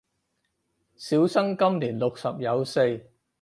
[0.97, 3.07] 小生今年六十有四